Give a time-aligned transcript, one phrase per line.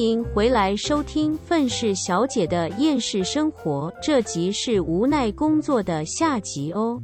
[0.00, 7.02] 迎回来收听《愤世小姐的厌世生活》，这集是无奈工作的下集哦。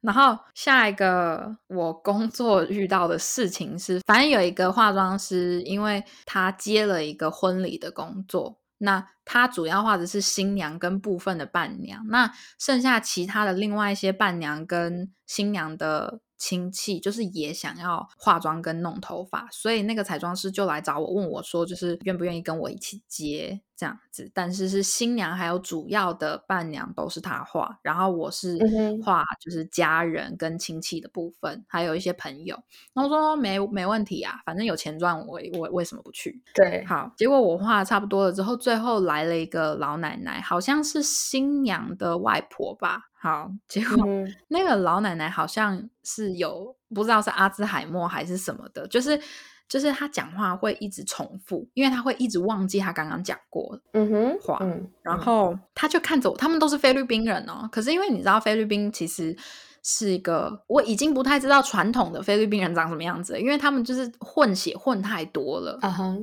[0.00, 12.30] 然后下一个我工作遇到的事情是，反正有一个化妆师，因为他接了一个婚礼的工作，那他主要画的是新娘跟部分的伴娘，那
[12.60, 16.20] 剩下其他的另外一些伴娘跟新娘的。
[16.38, 24.30] 亲戚就是也想要化妆跟弄头发，所以那个彩妆师就来找我，问我说，就是愿不愿意跟我一起接这样子。
[24.34, 28.58] 但是是新娘还有主要的伴娘都是他画，然后我是
[29.02, 32.58] 画就是家人跟亲戚的部分，还有一些朋友。
[32.92, 36.42] 然后说没没问题啊，反正有钱赚，我我为什么不去？
[36.52, 37.10] 对，好。
[37.16, 43.04] 结果我画差不多了之后，最后来了一个老奶奶，好像是新娘的外婆吧。
[43.20, 44.06] 好，结果
[44.48, 49.20] 那个老奶奶好像是有不知道是阿兹海默还是什么的，就是
[49.68, 54.58] 就是他讲话会一直重复，因为他会一直忘记他刚刚讲过嗯哼话，
[55.02, 59.36] 然后他就看着我，他们都是菲律宾人哦，可是因为你知道菲律宾其实。
[59.82, 65.78] 是一个，我已经不太知道传统的菲律宾人长什么样子，因为他们就是混血混太多了，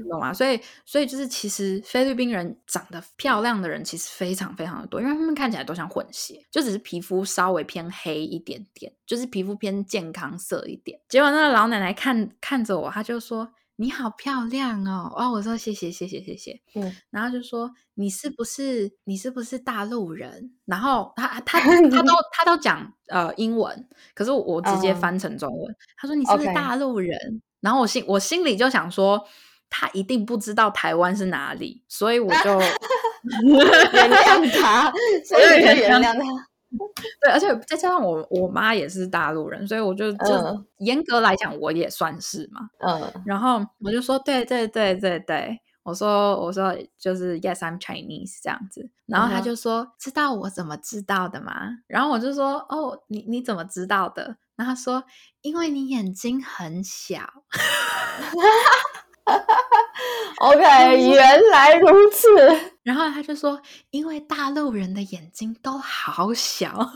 [0.10, 0.34] 懂吗？
[0.34, 11.00] 所以，所以就是其实菲律宾人长得漂亮的人其实非常非常的多，因为他们看起来都像混血，就只是皮肤稍微偏黑一点点，就是皮肤偏健康色一点。
[11.10, 13.50] 结果那个老奶奶看看着我，她就说。
[13.78, 15.12] 你好漂亮哦！
[15.16, 20.52] 哦，我说谢谢谢谢谢谢，嗯，然后就说你是不是你是不是大陆人？
[20.66, 21.60] 然后他他
[21.90, 25.76] 他都他都讲呃英文，可是我直接翻成中文。
[25.98, 27.42] 他说你是不是大陆人？
[27.60, 29.22] 然后我心我心里就想说
[29.70, 32.60] 他一定不知道台湾是哪里，所以我就
[33.44, 34.92] 原谅他，
[35.28, 36.48] 所以就原谅他。
[37.22, 42.70] 对，而且再加上我我妈也是大陆人，所以我就就严格来讲，我也算是嘛。
[42.80, 51.54] 嗯，然后我就说，对对对对对，我说我说就是 Yes I'm Chinese 这样子，然后他就说知道我怎么知道的吗？
[51.88, 54.38] 然后我就说哦，你你怎么知道的？
[54.56, 55.04] 然后他说
[55.42, 57.22] 因为你眼睛很小。
[60.40, 62.28] OK，原来如此。
[62.84, 63.60] 然后他就说
[63.90, 66.92] ：“因为大陆人的眼睛都好小，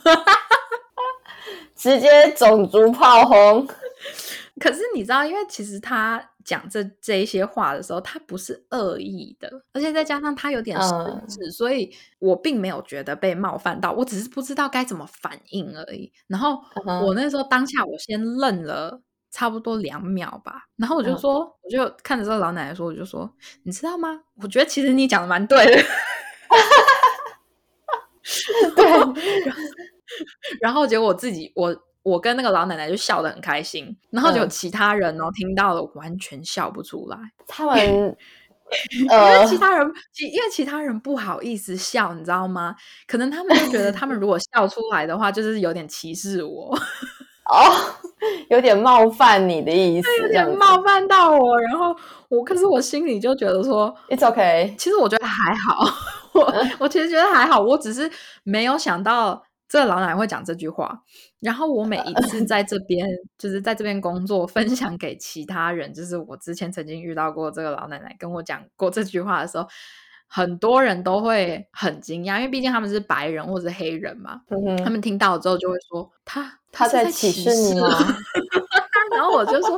[1.76, 3.68] 直接种族炮轰。
[4.60, 16.12] 可是你知道，因为其实他讲这这一些话的时候，他不是恶意的，而且再加上他有点神智，所以我并没有觉得被冒犯到，我只是不知道该怎么反应而已。
[16.28, 16.62] 然后
[17.06, 19.02] 我那时候当下，我先愣了。”
[19.32, 23.32] 差不多两秒吧，然后我就说，我就看着这个老奶奶说，我就说，
[23.64, 24.20] 你知道吗？
[24.42, 25.84] 我觉得其实你讲的蛮对的，
[28.76, 29.54] 对。
[30.60, 37.18] 然后结果我自己，我我跟那个老奶奶就笑得很开心，然后就其他人哦听到了完全笑不出来，
[37.48, 37.78] 他们
[38.92, 39.88] 因为其他人，
[40.34, 42.76] 因为其他人不好意思笑，你知道吗？
[43.08, 46.76] 可能他们就觉得他们如果笑出来的话，就是有点歧视我。
[47.50, 47.99] 哦，
[48.50, 51.60] 有点冒犯你的意思，有点冒犯到我。
[51.62, 51.96] 然后
[52.30, 54.76] 我，可是我心里就觉得说，It's OK。
[54.78, 55.86] 其实我觉得还好，
[56.34, 57.60] 我我其实觉得还好。
[57.60, 58.10] 我只是
[58.44, 61.02] 没有想到这个老奶奶会讲这句话。
[61.40, 63.08] 然后我每一次在这边，
[63.38, 69.68] 就是在这边工作，分享给其他人，就是我之前曾经遇到过这个老奶奶跟我讲过这句话的时候。
[70.32, 74.40] 很多人都会很惊讶，因为毕竟他们是白人或者黑人嘛。
[74.84, 77.90] 他们听到之后就会说：“他他在歧视你吗？”
[79.12, 79.72] 然后我就说：“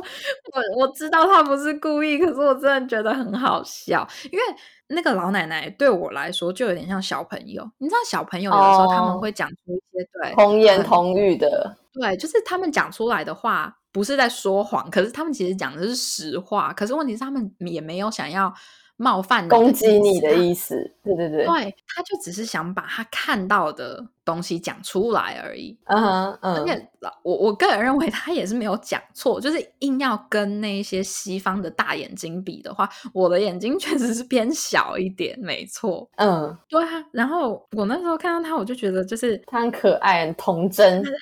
[0.52, 4.44] 我我知道他不是故意，可是我真的觉得很好笑，因为
[4.88, 7.68] 那个老奶奶对我来说就有点像小朋友。
[7.78, 16.70] 你知道，小朋友有的时候他们会讲出一些对童言童语的，对，就是他们讲出来的话不是在说谎，可是他们其实讲的是实话。
[16.74, 18.52] 可是问题是，他们也没有想要。”
[18.96, 25.76] 冒犯、攻击你的意思，对对对，对，他就只是想把他看到的东西讲出来而已。
[25.86, 26.88] 嗯哼，而且
[27.22, 36.08] 我我个人认为他也是没有讲错，就是硬要跟那些西方的大眼睛比的话，我的眼睛确实是偏小一点，没错。
[36.16, 37.04] 嗯，对啊。
[37.12, 41.02] 然后我那时候看到他，我就觉得就是他很可爱，很童真。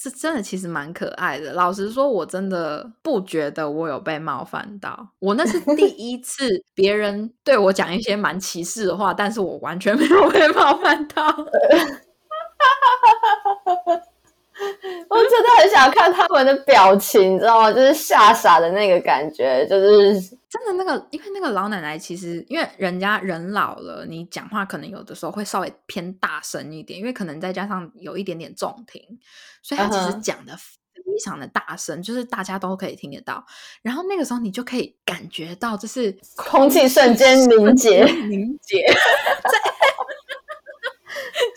[0.00, 1.52] 是真的，其实蛮可爱的。
[1.52, 5.08] 老实说，我真的不觉得我有被冒犯到。
[5.18, 11.24] 我那是第 一次别人对我讲一些蛮歧视的话，但是我完全没有被冒犯到。
[15.08, 17.72] 我真的很想看他们的表情，你知道吗？
[17.72, 29.02] 就是吓傻的那个感觉，就是真的那个，因为那个老奶奶其实，因为人家人老了，你讲话可能有的时候会稍微偏大声一点，因为可能再加上有一点点重听，
[29.62, 33.44] 所以她其实讲的非常的大声，就是大家都可以听得到。
[33.82, 38.86] 然后那个时候你就可以感觉到，就是空气瞬间凝结，凝结，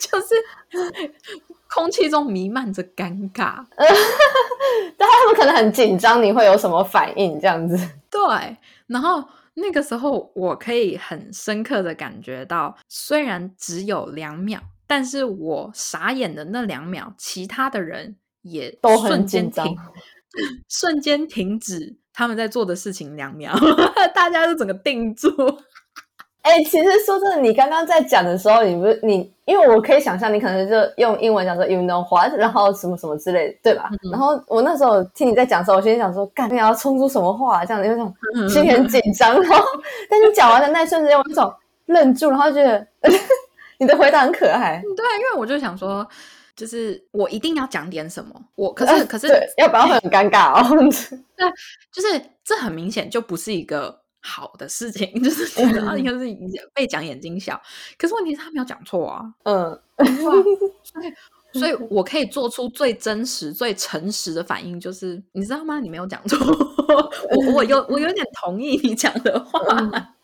[0.00, 0.34] 就是
[1.76, 3.62] 空气中弥漫着尴尬。
[4.96, 7.38] 但他们可能很紧张，你会有什么反应？
[7.38, 7.76] 这样子。
[8.10, 8.56] 对，
[8.86, 9.22] 然后
[9.54, 14.58] 那个时候我可以很深刻的感觉到，虽然只有两秒。
[14.88, 19.66] 但是我傻眼的那两秒，其他的人也都很紧张，
[20.68, 23.52] 瞬间停止他们在做的事情两秒，
[24.14, 25.28] 大家都整个定住。
[26.46, 33.90] 哎，其实说真的，你刚刚在讲的时候，你不是你，因为我可以想象你可能就用英文讲说 “you know what”，然后什么什么之类，对吧？
[34.12, 38.14] 然后我那时候听你在讲的时候，我心里想说：“干，你要冲出什么话？”这样子有种
[38.48, 39.34] 心很紧张。
[39.42, 39.64] 然后，
[40.08, 41.52] 但你讲完的那一瞬间，我那种
[41.86, 42.86] 愣住，然后觉得。
[43.78, 46.08] 你的回答很可爱，对，因为我就想说，
[46.56, 49.28] 就是我一定要讲点什么，我可是可是
[49.58, 50.64] 要不要很尴尬哦？
[51.36, 51.50] 那
[51.92, 53.94] 就是这很明显就不是一个
[54.26, 56.26] 好的事情， 就是觉得啊，你看是
[56.74, 57.60] 被讲眼睛小，
[57.96, 59.80] 可是问题是他没有讲错啊，嗯，
[60.84, 65.78] 所以所以我可以做出最真实、最诚实的反应，就是你知道吗？
[65.80, 66.38] 你没有讲错，
[67.30, 69.60] 我我有我有点同意你讲的话。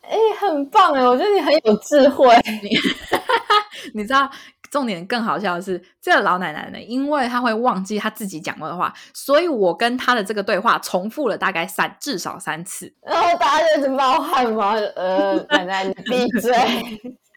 [0.03, 1.01] 哎，很棒哎！
[1.07, 2.27] 我觉得你很有智慧。
[3.95, 4.29] 你知道，
[4.73, 12.91] 重点更好笑的是，这个老奶奶呢，因为她会忘记她自己讲过的话，所以我跟她的这个对话重复了大概三至少三次。
[13.03, 14.73] 然后大家就是冒汗吗？
[14.95, 16.51] 呃，奶奶你闭嘴！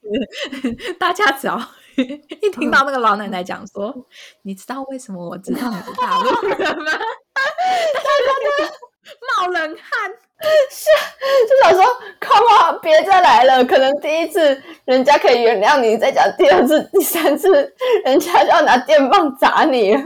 [0.98, 1.60] 大家只要
[1.96, 3.94] 一听到那个老奶奶讲说，
[4.42, 6.84] 你知道为什么我知道你是大陆人吗？
[6.88, 8.74] 大家都。
[9.38, 10.10] 冒冷汗，
[10.68, 10.90] 是
[11.48, 11.84] 就想说
[12.86, 13.64] 别再来了。
[13.64, 17.50] 可能第一次人家可以原谅你，再讲第二次、第三次，
[18.04, 19.94] 人家就要拿电棒砸你。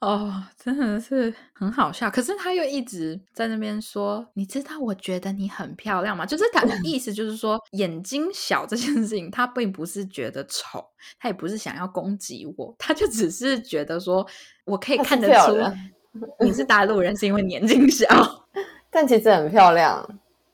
[0.00, 0.32] 哦，
[0.62, 2.10] 真的是很好笑。
[2.10, 10.82] 可是他又一直在那边说：“你知道我觉得你很漂亮吗？”就是他的意思，就是说眼睛小这件事情，他并不是觉得丑，
[11.18, 14.26] 他也不是想要攻击我，他就只是觉得说
[14.64, 15.56] 我可以看得出。
[16.42, 18.08] 你是大陆人，是因为年睛小，
[18.90, 20.04] 但其实很漂亮。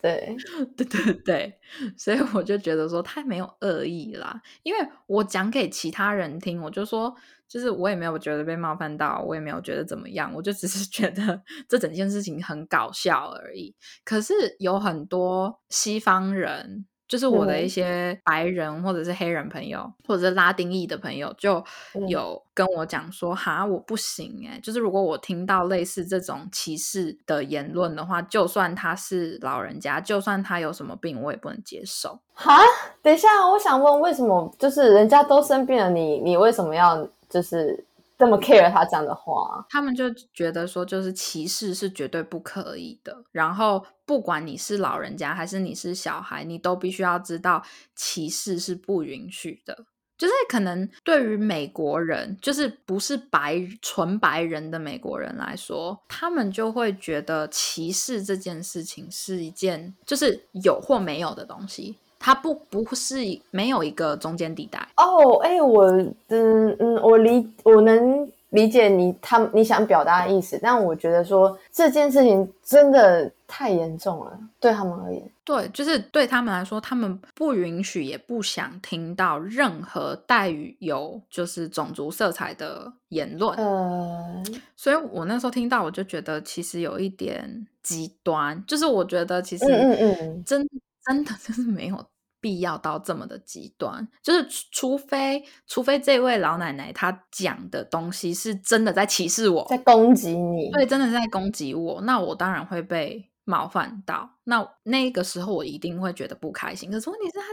[0.01, 0.37] 对，
[0.77, 1.59] 对 对对，
[1.97, 4.41] 所以我就觉得说太没有恶意啦。
[4.63, 7.15] 因为我讲给其他人听，我就说，
[7.49, 13.75] 就是我也没有觉得被冒犯到，我也没有觉得怎么样，我就只是 觉得这整件事情很搞笑而已。
[14.05, 16.87] 可是有很多西方人。
[17.09, 21.65] 就是我的一些白人或者是黑人朋友，或者是拉丁裔的朋友，就
[22.09, 24.59] 有跟我讲说：“哈，我不行哎！
[24.63, 32.61] 就是如果我听到类似这种歧视的言论的话，就算他是老人家，就算他有什么病，我也不能接受。”哈，
[33.03, 37.85] 等一下，我想问，为什么就是人家都生病了，你你为什么要就是？
[38.19, 43.25] 这么 care 他这样的话，他们就觉得说，就是歧视是绝对不可以的。
[43.31, 47.63] 然后，不管你是老人家还是你是小孩，你都必须要知道
[47.95, 49.85] 歧视是不允许的。
[50.17, 61.99] 就是可能对于美国人，就是不是白纯白人的美国人来说，他们就会觉得歧视这件事情是一件就是有或没有的东西。
[62.27, 63.19] 它不不是
[63.53, 64.81] 没有一个中间地带。
[64.97, 65.87] 哦，哎，我
[66.27, 84.43] 嗯嗯，我理我能理解你他你想表达的意思，但我觉得说这件事情真的太严重了，对他们而言，对，就是对他们来说，他们不允许也不想听到任何带有就是种族色彩的言论，呃，
[84.75, 90.69] 所以我那时候听到，我就觉得其实有一点极端，就是我觉得其实嗯嗯嗯，真。
[91.09, 92.05] 真的就是没有
[92.47, 106.89] 必要到这么的极端，就是除非除非这位老奶奶她讲的东西是真的在歧视我，在攻击你，对，真的在攻击我，那我当然会被冒犯到，那那个时候我一定会觉得不开心。
[106.89, 107.47] 可是问题是，他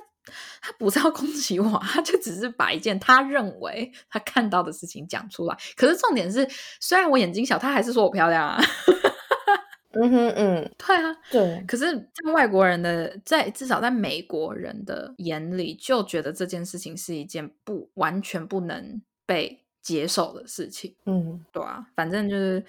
[0.62, 5.58] 他不是要攻击我，他就只是把一件他认为他看到的事情讲出来。
[5.76, 6.48] 可是重点是，
[6.80, 8.64] 虽然我眼睛小，他还是说我漂亮啊。
[9.94, 11.64] 嗯哼嗯，对啊，对。
[11.68, 20.96] 可是，在外国人的，在至少在美国人的眼里，就觉得这件事情是一件不完全不能被接受的事情。
[21.06, 22.64] 嗯，对啊，反正就是。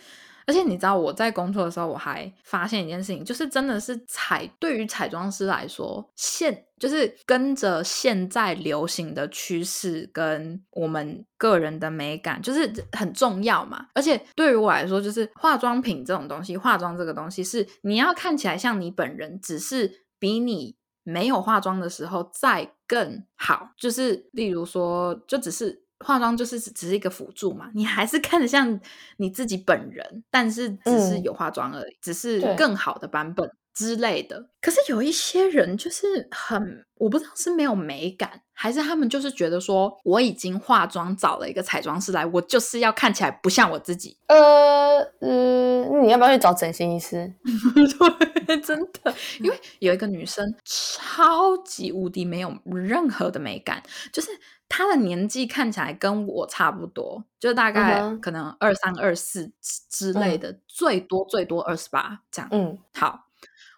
[0.47, 13.87] 而且你知道我在工作的时候，我还发现一件事情，就是真的是彩对于彩妆师来说，现就是跟着现在流行的趋势跟我们个人的美感，就是很重要嘛。
[13.95, 23.71] 而且对于我来说，就是化妆品这种东西，化妆这个东西是你要看起来像你本人，只是比你没有化妆的时候再更好。
[23.79, 25.84] 就是例如说，就只是。
[26.05, 28.79] 化妆就是只只是一个辅助嘛，你还是看着像
[29.17, 33.51] 你自己本人，但是只是有化妆而已，只是更好的版本。
[33.75, 44.17] 之类的，可是有一些人就是很，我不知道是没有美感，还是他们就是觉得说，我已经化妆找了一个彩妆师来，我就是要看起来不像我自己。
[44.29, 47.35] 呃呃，你要不要去找整形医师？
[48.47, 53.83] 对，真的，因为有一个女生超级无敌没有任何的美感，
[54.13, 54.29] 就是
[54.69, 59.53] 她的年纪看起来跟我差不多，就大概可能二三二四
[59.89, 62.49] 之类的，最多最多二十八这样。
[62.53, 63.24] 嗯，好。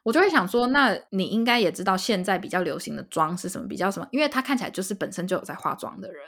[0.07, 3.67] 我就会想说，那你应该也知道现在比较流行的妆是什么？
[3.67, 4.07] 比较什么？
[4.13, 6.23] 因为他看起来就是本身就有在化妆的人，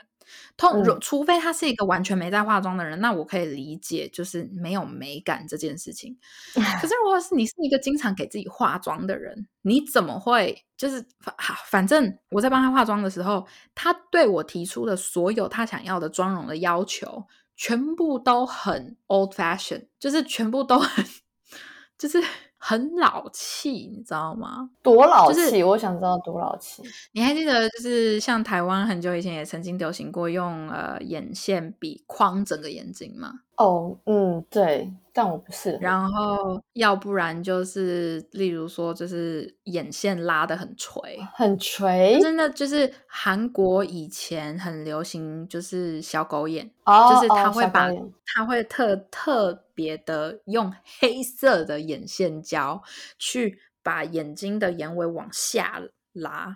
[0.57, 6.17] 通除非他是一个完全没在化妆的人，那我可以理解，就是没有美感这件事情。
[6.81, 11.33] 可是如果是你是一个经常给自己化妆的人，你怎么会就是反
[11.65, 21.05] 反正我在帮他化妆的时候，他对我提出的所有他想要的妆容的要求，全部都很 old fashion，就是全部都很
[21.97, 22.21] 就是。
[22.59, 24.69] 很老气，你知道吗？
[24.83, 25.63] 多老气！
[25.63, 26.83] 我想知道多老气。
[27.13, 33.33] 你还记得，就是像台湾很久以前也曾经流行过用呃眼线笔框整个眼睛吗？
[33.59, 35.77] 哦，嗯，对，但我不是。
[35.81, 42.17] 然后，要不然就是，例如说，就是眼线拉的很垂，很垂。
[42.21, 47.89] 真的就是韩国以前很流行，就是小狗眼，就是他会把，
[48.33, 52.81] 他会特特别的用黑色的眼线胶
[53.17, 55.81] 去把眼睛的眼尾往下。
[56.19, 56.55] 拉，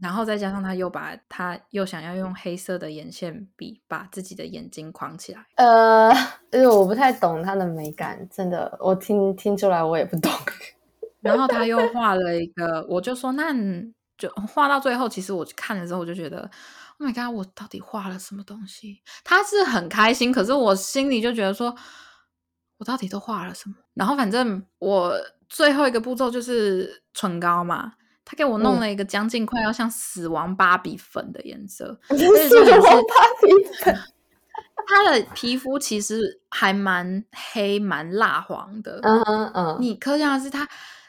[0.00, 5.46] 然后再加上他又把他又想要用黑色的眼线笔把自己的眼睛框起来。
[5.56, 6.12] 呃，
[6.52, 10.30] 因为我不太懂他的美感，真的，我听听出来我也不懂。
[11.20, 13.52] 然后他又画了一个，我就说那
[14.16, 16.48] 就画到最后，其实我看了之后我就觉得
[16.98, 19.02] ，Oh my god，我到底画了什么东西？
[19.24, 21.74] 他是很开心，可是我心里就觉得说，
[22.78, 23.74] 我到底都画了什么？
[23.94, 25.12] 然后反正我
[25.48, 27.94] 最后一个步骤就是唇膏嘛。
[28.30, 33.98] 他给我弄了一个将近快要像死亡芭比粉的颜色， 死亡芭比粉。
[34.86, 39.00] 他的皮肤其实还蛮黑、蛮蜡黄的。
[39.02, 40.68] 嗯嗯，你可想而知，他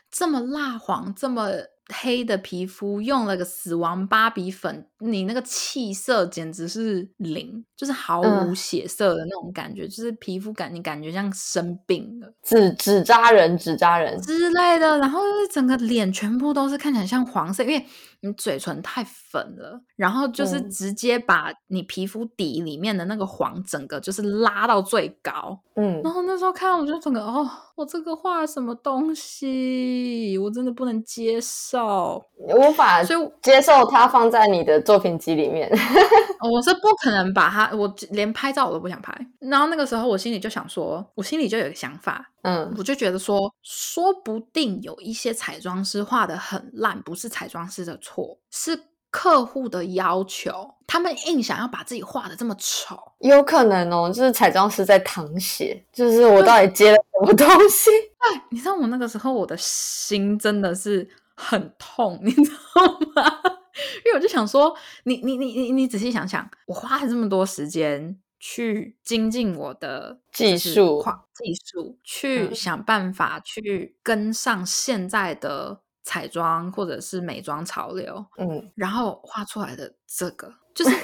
[0.10, 1.52] 这么蜡黄、这么。
[1.94, 14.20] 黑的皮肤用了个死亡芭比粉，你那个气色简直是零，就是毫无血色的那种感觉，就是皮肤感你感觉像生病了，纸纸扎人、纸扎人。
[14.22, 15.20] 之类的，然后
[15.52, 17.86] 整个脸全部都是看起来像黄色，因为
[18.22, 27.50] 你嘴唇太粉了，然后就是直接把你皮肤底里面的那个黄整个就是拉到最高，嗯，然后那时候看我就整个哦。
[27.76, 30.38] 我这个画什么东西？
[30.38, 35.70] 我真的不能接受，无法所以接受它放在你的作品集里面。
[36.52, 39.16] 我是不可能把它，我连拍照我都不想拍。
[39.40, 48.86] 然后那个时候我心里就想说，我心里就有个想法，嗯，我就觉得说，说不定有一些彩妆师画的很烂，不是彩妆师的错，是。
[49.12, 57.90] 客户的要求，他们硬想要把自己画的这么丑，有可能哦，就是彩妆师在淌血，就是我到底接了什么东西？
[58.20, 63.42] 哎，你知道我那个时候我的心真的是很痛，你知道吗？
[64.06, 71.04] 因为我就想说，你你你你你仔细想想，我花了这么多时间去精进我的技术，
[71.34, 75.82] 技术去想办法去跟上现在的。
[76.02, 80.98] 彩妆或者是美妆潮流，嗯，然后画出来的这个就是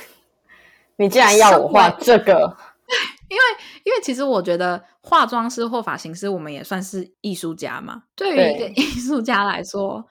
[0.98, 2.58] 你竟然要我画这个？
[3.30, 3.44] 因为
[3.84, 8.04] 因为其实我觉得化妆师或发型师，我们也算是艺术家嘛。
[8.16, 10.04] 对于一个艺术家来说，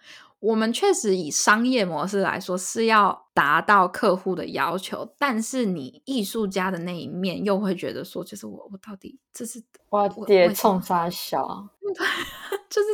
[0.44, 11.42] 我们确实以商业模式来说是要达到客户的要求，但是你艺术家的那一面又会觉得说，就是我我到底这是我爹冲啥笑？
[12.68, 12.88] 就是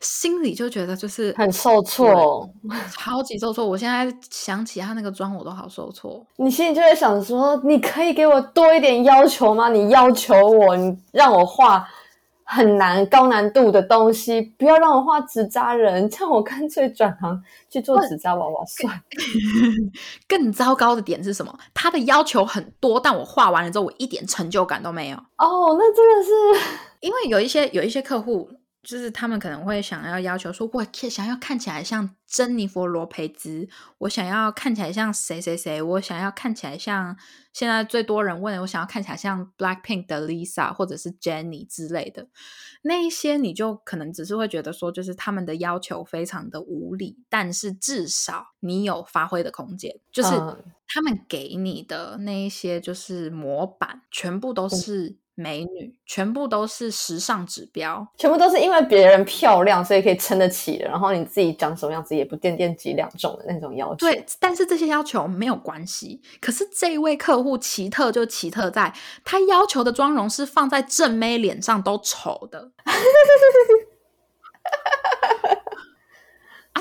[0.00, 2.48] 心里就觉得就是很受挫，
[2.92, 3.66] 超级受挫。
[3.66, 6.24] 我现在想起他那个妆，我都好受挫。
[6.36, 9.70] 你心里就会想说，你可以给我多一点要求吗？
[9.70, 11.88] 你要求我，你让我画
[12.54, 19.00] 很难、高难度的东西，不要让我画纸扎人，这样我干脆转行去做纸扎娃娃算。
[20.28, 21.58] 更糟糕的点是什么？
[21.72, 25.16] 他的要求很多，但我画完了之后，我一点成就感都没有。
[25.38, 26.30] 哦，那真的是。
[27.00, 28.48] 因为有一些有一些客户，
[28.82, 37.16] 就是他们可能会想要要求说，我想要看起来像珍妮佛罗培兹，我想要看起来像谁谁谁，我想要看起来像
[37.52, 42.26] 现在最多人问的，我想要看起来像 Black Pink 的 Lisa 或者是 Jennie 之类的。
[42.82, 50.30] 那一些，你就可能只是会觉得说，就是他们的要求非常的无理，但是至少你有发挥的空间，就是
[50.88, 55.21] 他们给你的那一些就是模板，全部都是。
[55.34, 60.84] 美女全部都是时尚指标，全部都是因为别人漂亮，所以可以撑得起的。
[60.84, 63.96] 然后你自己长什么样子也不掂掂几两重的那种要求。
[63.96, 66.20] 对，但是这些要求没有关系。
[66.40, 68.92] 可是这一位客户奇特就奇特在，
[69.24, 72.70] 他要求的妆容是放在正妹脸上都丑的。
[72.84, 72.92] 啊，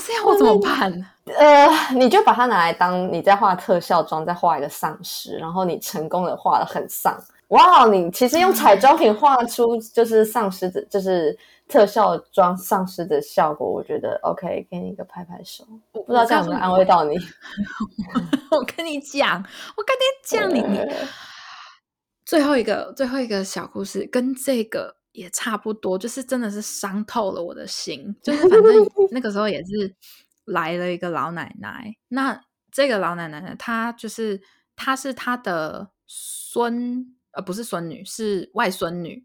[0.06, 0.92] 这样我怎么办？
[1.38, 7.18] 呃，你就把它拿来当你在画特效妆，在画一个丧尸，然后你成功的画的很丧。
[7.52, 15.66] 哇，你其实用彩妆品画出就是丧尸的，就是特效妆丧尸的效果，我觉得 OK，给你一个拍拍手。
[15.92, 17.18] 我不知道这样能安慰到你？
[18.52, 19.38] 我跟你讲，
[19.76, 20.80] 我跟你讲，你 你
[22.26, 28.16] 最后一个最后一个小故事跟这个也差不多，就是真的是伤透了我的心。
[28.24, 29.94] 就是反正那个时候也是
[30.46, 32.42] 来了一个老奶奶，那
[32.72, 34.42] 这个老奶奶呢，她就是
[34.74, 37.18] 她是她的孙。
[37.32, 39.24] 呃，不是孙女，是外孙女，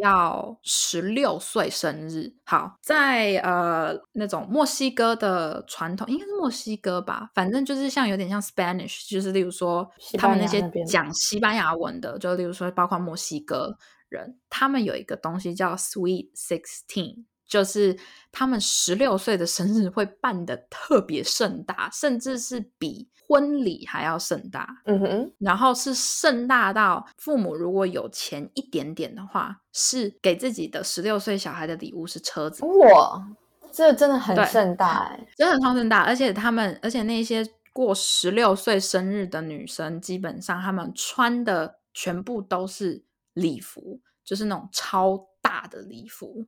[0.00, 2.32] 要十六岁生日。
[2.44, 9.86] 好，在呃那种墨西哥的传统，应该是墨西哥吧，反正就是像有点像 Spanish，就是例如说
[10.18, 13.76] 他们那些讲西班牙文的，就例如说包括墨西哥
[14.08, 17.24] 人，他们有一个东西叫 Sweet Sixteen。
[17.52, 17.94] 就是
[18.32, 24.66] 他们十六岁的生日会办的特别盛大，甚至是比婚礼还要盛大。
[24.86, 32.64] 嗯哼，然后是盛大到父母如果有钱一点点的话，是给自己的十六岁小孩的礼物是车子。
[32.64, 33.22] 哇，
[33.70, 36.00] 这真的很盛大哎，真的超盛大！
[36.04, 43.04] 而且他们，而且那些过十六岁生日的女生，基本上他们穿的全部都是
[43.34, 45.26] 礼服，就是那种超。
[45.52, 46.42] 大的礼服，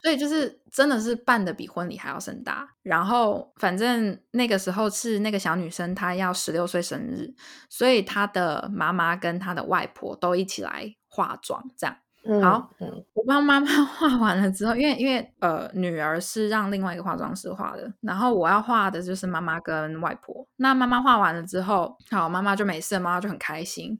[0.00, 2.66] 所以就是真的是办的比婚礼还要盛大。
[2.82, 7.34] 然后反正那个时候是那个小女生她要十六岁生日，
[7.68, 11.62] 所以她的妈妈跟她的外婆都一起来化妆。
[11.76, 11.94] 这样
[12.42, 12.70] 好，
[13.12, 20.46] 我帮妈妈 画完了之后，因为因为呃女儿是让另外一个化妆师画的，然后我要画的就是妈妈跟外婆。
[20.56, 23.98] 那妈妈画完了之后，好，妈妈就没事，妈妈就很开心。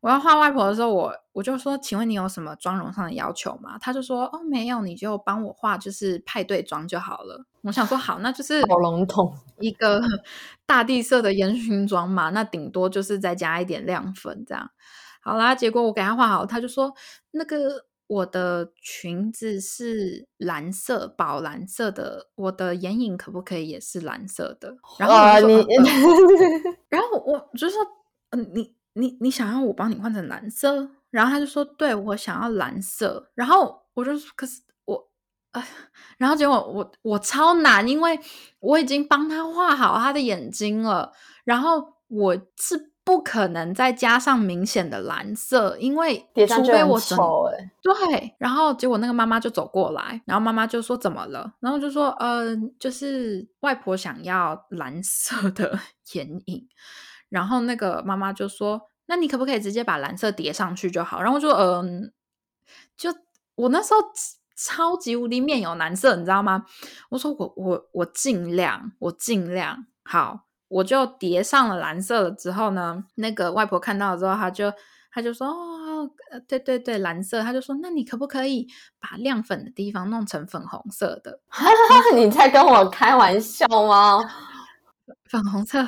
[0.00, 3.76] 我要画外婆的时候，我我就说，请问你有什么妆容上的要求吗？
[3.78, 7.44] 他就说，哦，没有，你就帮我画，就是派对妆就好了。
[7.62, 10.00] 我想说，好，那就是好笼统一个
[10.64, 14.70] 大地色的烟熏妆嘛，那顶多就是再加一点亮粉这样。
[15.20, 16.94] 好啦，结果我给他画好，他就说，
[17.32, 24.78] 那个我的裙子是蓝色，宝蓝色的，我的眼影可不可以也是蓝色的？
[24.98, 25.56] 然后你，
[26.88, 27.78] 然后我就说，
[28.30, 28.79] 嗯，你。
[28.94, 35.08] 你你想要我帮你换成蓝色，然后他就说对我想要蓝色，然后我就说可是我，
[35.52, 35.64] 哎，
[36.18, 38.18] 然后结果我我超难，因为
[38.58, 41.12] 我已经帮他画好他的眼睛了，
[41.44, 55.78] 然后我是不可能再加上明显的蓝色，因为除非我丑哎，对，然后结果那个妈妈就走过来，然后妈妈就说怎么了，然后就说呃，就是外婆想要蓝色的
[56.14, 56.68] 眼影。
[57.30, 62.12] 然后那个妈妈就说：“那你可不可以直接把蓝色叠上去就好？”然后我说：“嗯，
[62.96, 63.10] 就
[63.54, 64.00] 我那时候
[64.56, 66.66] 超级无敌面有难色，你知道吗？”
[67.10, 72.30] 我说：“我我我尽量，我尽量好，我就叠上了蓝色了。
[72.32, 74.72] 之后呢，那个外婆看到了之后，她就
[75.12, 76.10] 她就说：‘哦，
[76.48, 78.66] 对对对，蓝色。’她就说：‘那你可不可以
[78.98, 81.40] 把亮粉的地方弄成粉红色的？’
[82.14, 84.18] 你在跟我开玩笑吗？
[85.24, 85.86] 粉红色。”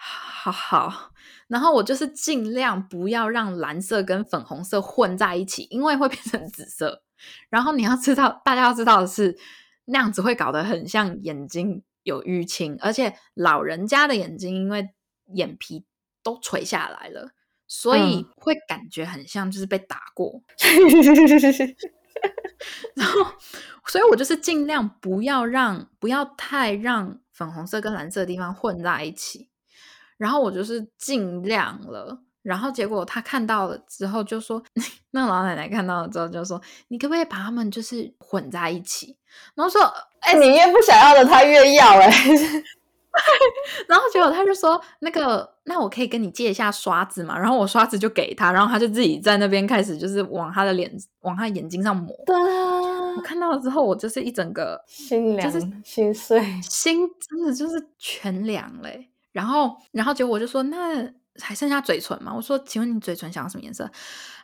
[0.00, 1.10] 好好，
[1.48, 7.02] 然后我就是尽量不要让蓝色跟粉红色混在一起，因为会变成紫色。
[7.50, 9.36] 然后你要知道，大家要知道的是，
[9.86, 14.88] 那样子会搞得很像眼睛有淤青，而且老人家的眼睛因为
[15.34, 15.84] 眼皮
[16.22, 17.32] 都垂下来了，
[17.66, 20.40] 所以会感觉很像就是被打过。
[22.94, 23.32] 然后，
[23.86, 29.50] 所以我就是尽量不要让，不要太让粉红色跟蓝色的地方混在一起。
[30.18, 34.62] 然后我就是尽量了，然后结果他看到了之后就说，
[35.12, 39.16] 那老奶奶看到了之后就说，你可不可以把他们就是混在一起？
[39.54, 39.80] 然后说，
[40.20, 42.10] 哎，你越不想要的他越要， 哎，
[43.88, 47.38] 然后结果他就说，那个，那我可以跟你借一下刷子嘛？
[47.38, 52.14] 然后我刷子就给他，然后他就自己在那边开始就是往他的脸、往他眼睛上抹。
[52.26, 59.10] 对啊我看到了之后，我就是一整个心凉，就是心碎，心真的就是全凉嘞。
[59.38, 61.08] 然后，然后结果我就说，那
[61.40, 62.34] 还剩下嘴唇嘛？
[62.34, 63.88] 我说，请问你嘴唇想要什么颜色？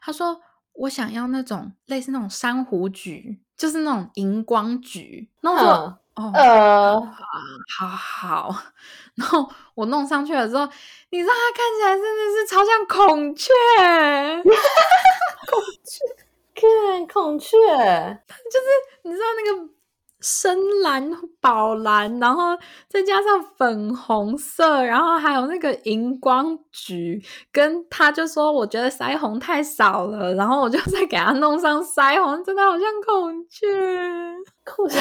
[0.01, 0.41] 他说，
[0.75, 5.29] 我想要那种类似那种珊瑚橘，就是那种荧光橘。
[5.41, 7.01] 那我说，哦，呃，
[7.77, 8.57] 好好。
[9.17, 10.65] 然后我弄上去了之后，
[11.11, 12.07] 你知道它看起来真的
[12.39, 13.51] 是超像孔雀，
[15.51, 16.07] 孔雀。
[16.55, 16.63] 看
[17.09, 17.57] 孔雀，就
[18.61, 18.67] 是
[19.03, 19.59] 你知道那个
[20.27, 22.57] 深蓝、宝蓝，然后
[22.89, 33.67] 再加上粉红色，然后还有那个荧光橘，跟他就说我觉得腮红太少了，然后我就 再给他弄上腮红，真的好像孔雀。
[34.65, 34.99] 孔雀，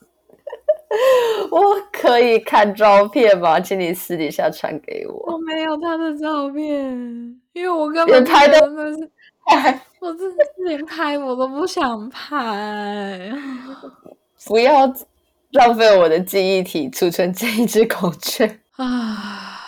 [1.50, 3.60] 我可以看照片吗？
[3.60, 5.34] 请你私底下传给我。
[5.34, 9.10] 我没有他的照片，因为我根本拍的真的是。
[10.06, 13.28] 我真的连拍我都不想拍，
[14.46, 14.86] 不要
[15.50, 19.60] 浪费我的记忆体储存这一只孔雀啊！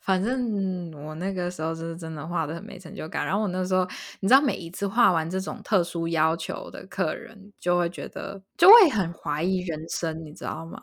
[0.00, 3.24] 反正我那个时候就是真的画的很没成就感。
[3.24, 3.86] 然后我那时候，
[4.18, 10.82] 你知道，每一次画完这种特殊要求的客人，就会觉得就会很怀疑人生，你知道吗？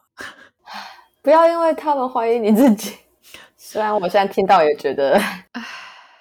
[1.22, 2.96] 不要因为他们怀疑你自己。
[3.58, 5.20] 虽然我现在听到也觉得。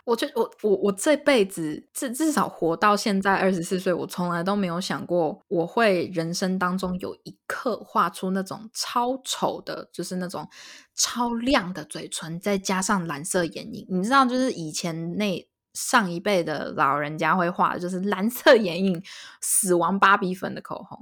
[0.05, 10.47] 我就我我我这辈子至至少活到现在二十四岁，我从来都没有想过我会人生当中有一刻画出那种超丑的，就是那种
[10.95, 13.87] 超亮的嘴唇，再加上蓝色眼影。
[13.89, 19.03] 你知道，就是以前那上一辈的老人家会画，就是蓝色眼影、
[19.41, 20.99] 死亡芭比粉的口红。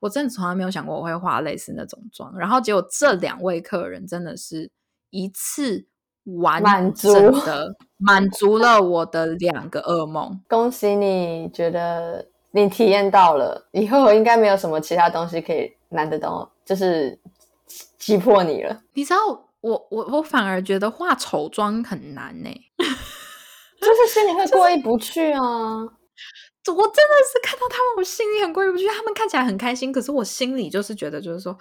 [0.00, 2.34] 我真的从来没有想过我会画类似那种妆。
[2.38, 4.70] 然后结果这两位客人真的是
[5.10, 5.88] 一次。
[6.38, 11.48] 完整的满足了我的两个噩梦，恭喜你！
[11.50, 17.16] 觉得你体验到了，以后应该没有什么其他东西可以难得到，就是
[17.96, 18.82] 击破你了。
[18.94, 19.18] 你知道，
[19.60, 25.40] 我我我反而觉得化丑妆很难呢， 就是心里会过意不去啊！
[25.40, 25.92] 我
[26.64, 28.88] 真的是看到他们，我心里很过意不去。
[28.88, 31.56] 他们看起来很开心，可是我心里就是觉得，就是说。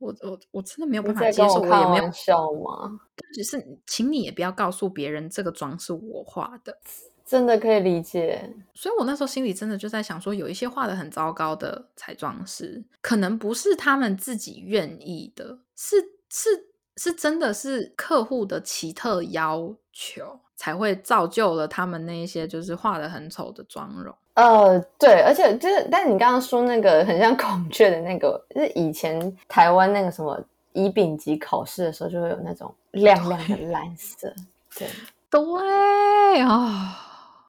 [0.00, 2.98] 我我我真的没有办法接受，我也没有笑吗？
[3.34, 6.76] 只是，请你也不要告诉别人这个妆是我画的，
[7.24, 8.52] 真的可以理解。
[8.74, 15.96] 所以我那时候心里真的就在想说，有一些画的很糟糕的彩妆师，可能不是他们自己愿意的，是
[16.30, 16.48] 是
[16.96, 24.14] 是真的是客户的奇特要求，才会造就了他们那一些就是画的很丑的妆容。
[24.34, 34.32] 呃，对，而且就是，但你刚刚说那个很像 孔雀的那个，是以前台湾那个什么乙丙级考试的时候，就会有那种亮亮的蓝色。
[34.78, 34.88] 对
[35.28, 36.96] 对啊，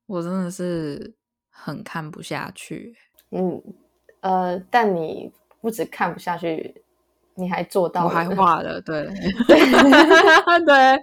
[0.05, 1.13] 我真的是
[1.49, 2.95] 很看不下去。
[3.29, 3.61] 嗯，
[4.21, 6.83] 呃，但你不止看不下去。
[7.35, 9.07] 你还做到，我还 画了，对
[9.47, 11.01] 对，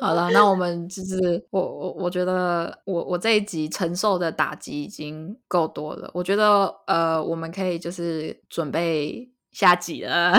[0.00, 10.32] 好了，那我们就是我我我觉得我我这一集承受的打击已经够多了，我觉得呃，我们可以就是准备下集了，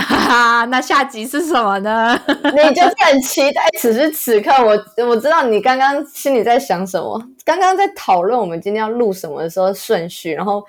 [0.69, 2.19] 那下集是什么呢？
[2.27, 10.63] 你就是很期待此时此刻，我我知道你刚刚心里在想什么，刚刚在讨论我们今天要录什么的时候顺序，然后。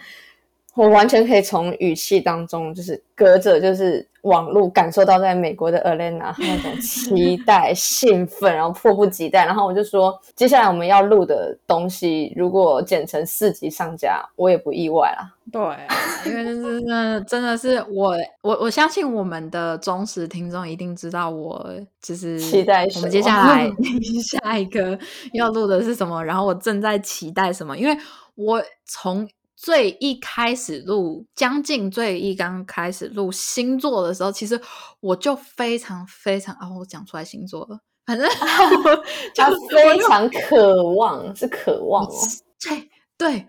[0.76, 9.46] 我完全可以从语气当中，就是隔着就是网络感受到在美国的 Alena 那种期待、 兴奋，然后迫不及待。
[9.46, 15.32] 然后我就说，接下来我们要录的东西，如果剪成四集上架，我也不意外啦。
[15.50, 21.66] 对，因为就是真的是我，我我相信我们的忠实听众一定知道，我
[22.02, 23.66] 就是期待我们接下来
[24.42, 24.98] 下一个
[25.32, 27.96] 要录的是什么，然后我正在期待什么，因为
[28.34, 29.26] 我从。
[29.56, 34.60] 最一开始录，将近最一刚开始录星座的时候，其实
[35.00, 38.28] 我就非常非常啊，我讲出来星座了，反正
[39.34, 42.12] 他非常渴望，是渴望哦。
[42.60, 43.46] 对对，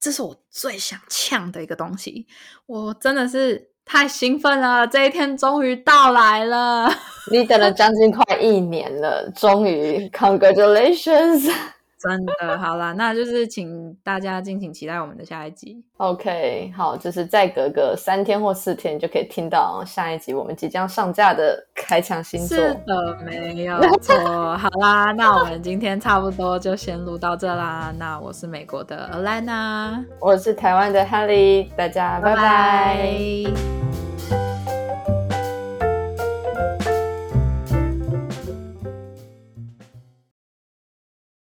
[0.00, 2.26] 这是我最想呛的一个东西，
[2.66, 6.90] 我真的是太兴奋了，这一天终于到来了。
[7.30, 11.52] 你等了将近快一年了，终于， Congratulations！
[12.00, 15.84] 真的好啦，那就是请大家敬请期待我们的下一集。
[15.98, 22.56] OK，好，就是再隔个三天或四天就可以听到下一集我们即将上架的开枪星座。
[22.56, 24.56] 是的，没有错。
[24.56, 27.92] 好啦，那我们今天差不多就先录到这啦。
[27.98, 33.89] 那我是美国的 Alana，我是台湾的 Helly，大家拜拜。